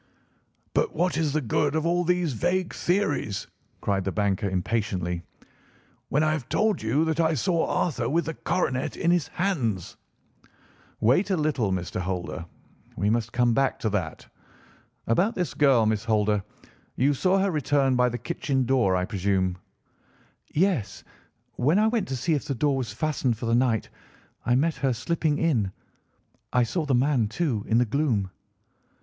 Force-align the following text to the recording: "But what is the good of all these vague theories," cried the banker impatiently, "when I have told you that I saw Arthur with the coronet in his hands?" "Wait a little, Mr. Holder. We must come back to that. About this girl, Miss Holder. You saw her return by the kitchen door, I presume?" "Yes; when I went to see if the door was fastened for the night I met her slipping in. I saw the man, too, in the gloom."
"But 0.73 0.95
what 0.95 1.15
is 1.15 1.31
the 1.33 1.41
good 1.41 1.75
of 1.75 1.85
all 1.85 2.03
these 2.03 2.33
vague 2.33 2.73
theories," 2.73 3.45
cried 3.81 4.03
the 4.03 4.11
banker 4.11 4.49
impatiently, 4.49 5.21
"when 6.09 6.23
I 6.23 6.31
have 6.31 6.49
told 6.49 6.81
you 6.81 7.05
that 7.05 7.19
I 7.19 7.35
saw 7.35 7.67
Arthur 7.67 8.09
with 8.09 8.25
the 8.25 8.33
coronet 8.33 8.97
in 8.97 9.11
his 9.11 9.27
hands?" 9.27 9.97
"Wait 11.01 11.29
a 11.29 11.37
little, 11.37 11.71
Mr. 11.71 12.01
Holder. 12.01 12.47
We 12.97 13.11
must 13.11 13.31
come 13.31 13.53
back 13.53 13.77
to 13.81 13.91
that. 13.91 14.25
About 15.05 15.35
this 15.35 15.53
girl, 15.53 15.85
Miss 15.85 16.03
Holder. 16.05 16.41
You 16.95 17.13
saw 17.13 17.37
her 17.37 17.51
return 17.51 17.95
by 17.95 18.09
the 18.09 18.17
kitchen 18.17 18.65
door, 18.65 18.95
I 18.95 19.05
presume?" 19.05 19.59
"Yes; 20.51 21.03
when 21.57 21.77
I 21.77 21.85
went 21.87 22.07
to 22.07 22.15
see 22.17 22.33
if 22.33 22.45
the 22.45 22.55
door 22.55 22.75
was 22.75 22.91
fastened 22.91 23.37
for 23.37 23.45
the 23.45 23.53
night 23.53 23.89
I 24.47 24.55
met 24.55 24.77
her 24.77 24.93
slipping 24.93 25.37
in. 25.37 25.71
I 26.51 26.63
saw 26.63 26.87
the 26.87 26.95
man, 26.95 27.27
too, 27.27 27.63
in 27.67 27.77
the 27.77 27.85
gloom." 27.85 28.31